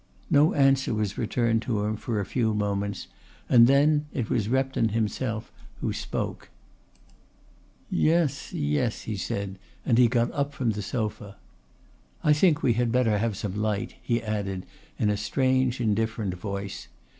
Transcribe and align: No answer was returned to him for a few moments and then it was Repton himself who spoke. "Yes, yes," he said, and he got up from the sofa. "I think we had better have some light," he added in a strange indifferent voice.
No 0.31 0.55
answer 0.55 0.95
was 0.95 1.15
returned 1.15 1.61
to 1.61 1.83
him 1.83 1.95
for 1.95 2.19
a 2.19 2.25
few 2.25 2.55
moments 2.55 3.05
and 3.47 3.67
then 3.67 4.07
it 4.11 4.31
was 4.31 4.49
Repton 4.49 4.89
himself 4.89 5.51
who 5.79 5.93
spoke. 5.93 6.49
"Yes, 7.91 8.51
yes," 8.51 9.01
he 9.03 9.15
said, 9.15 9.59
and 9.85 9.99
he 9.99 10.07
got 10.07 10.31
up 10.31 10.55
from 10.55 10.71
the 10.71 10.81
sofa. 10.81 11.35
"I 12.23 12.33
think 12.33 12.63
we 12.63 12.73
had 12.73 12.91
better 12.91 13.19
have 13.19 13.37
some 13.37 13.55
light," 13.55 13.93
he 14.01 14.23
added 14.23 14.65
in 14.97 15.11
a 15.11 15.17
strange 15.17 15.79
indifferent 15.79 16.33
voice. 16.33 16.87